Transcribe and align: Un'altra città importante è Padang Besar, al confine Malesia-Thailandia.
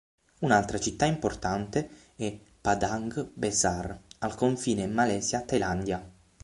Un'altra 0.39 0.79
città 0.79 1.05
importante 1.05 1.87
è 2.15 2.35
Padang 2.59 3.29
Besar, 3.35 3.99
al 4.17 4.33
confine 4.33 4.87
Malesia-Thailandia. 4.87 6.03